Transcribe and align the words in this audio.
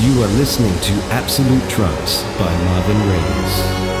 You 0.00 0.22
are 0.22 0.28
listening 0.38 0.76
to 0.80 0.92
Absolute 1.12 1.70
Trance 1.70 2.24
by 2.36 2.52
Marvin 2.64 2.98
Reyes. 3.08 3.93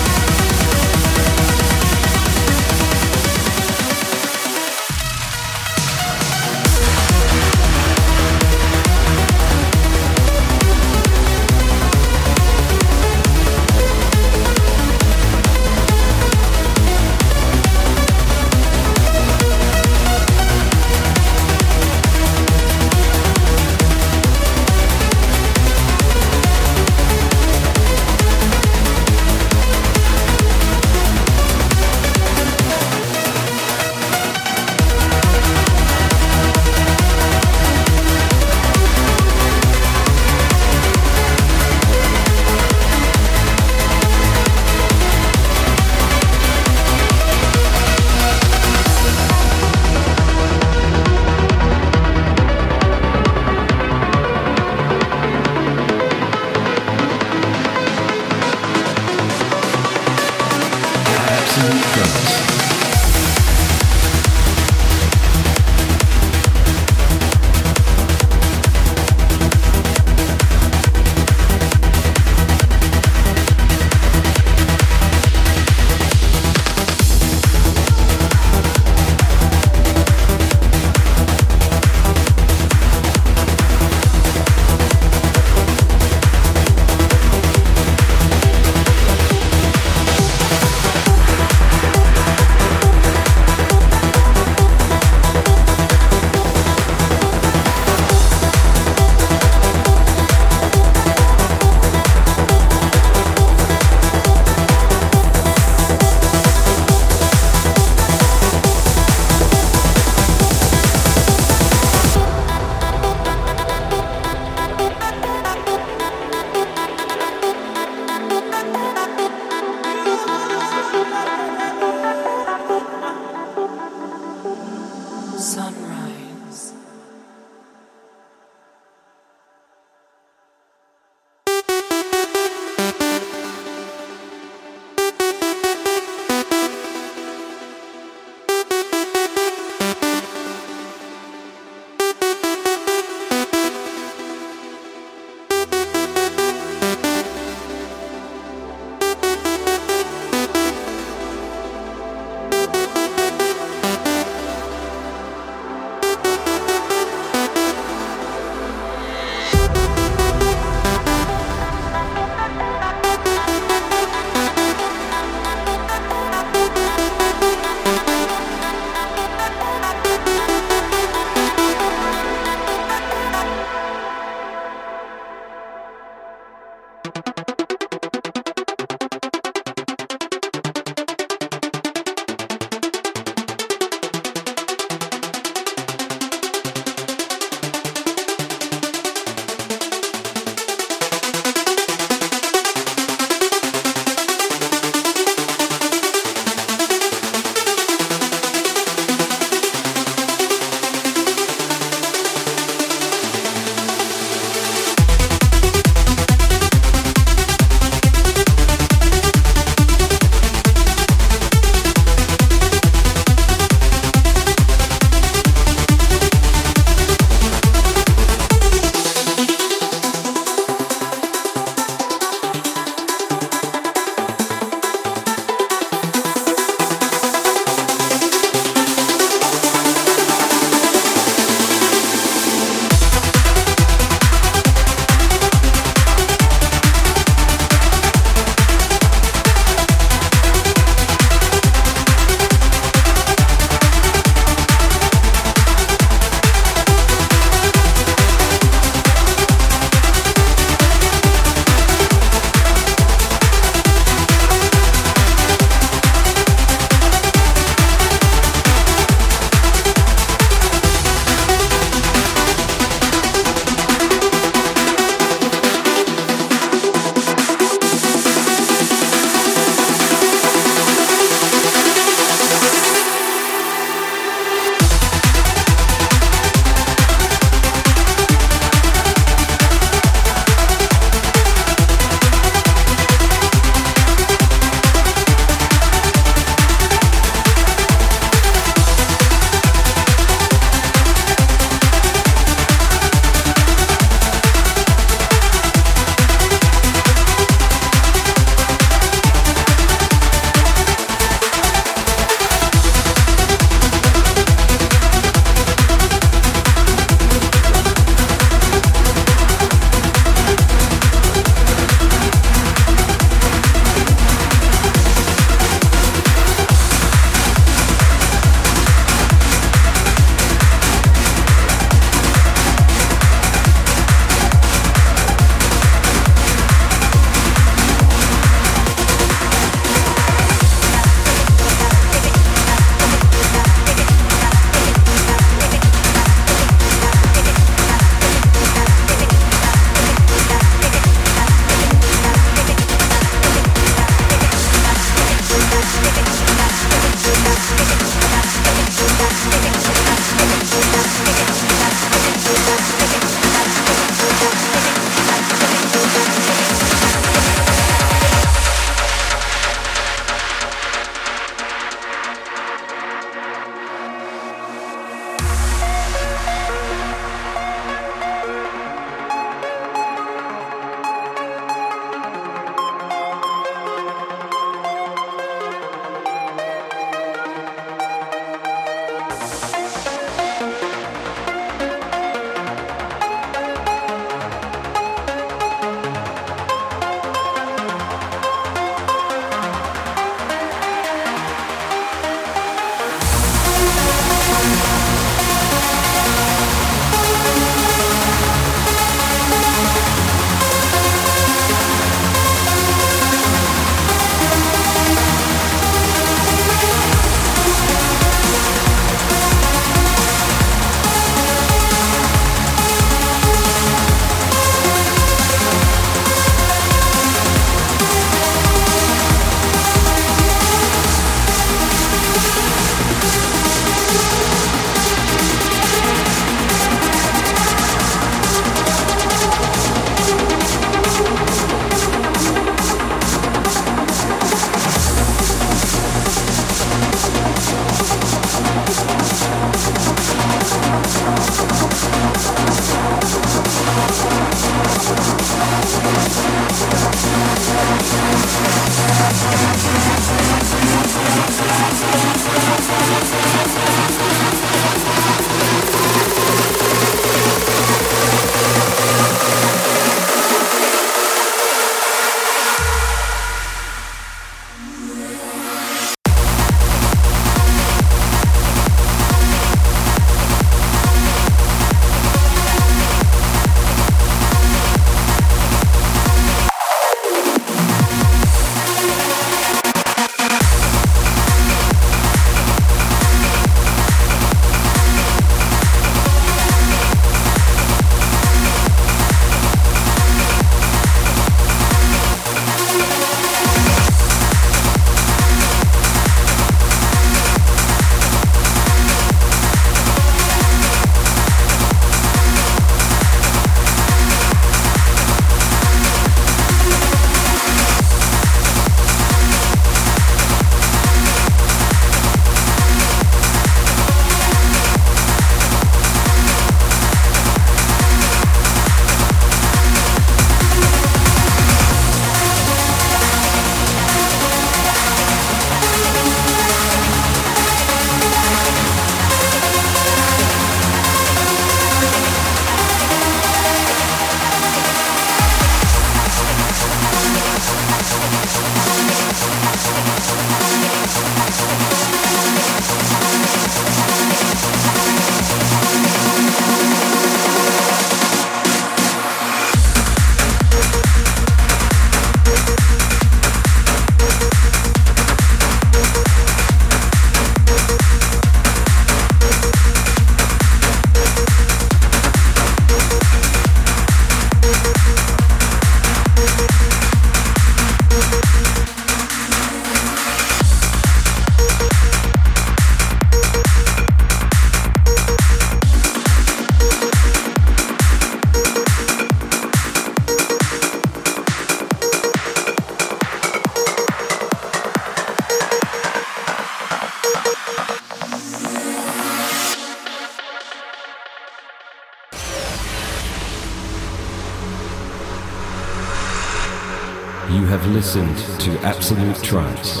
Listened 598.12 598.60
to 598.60 598.76
Absolute 598.80 599.40
Trance 599.40 600.00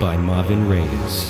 by 0.00 0.16
Marvin 0.16 0.68
Reyes. 0.68 1.29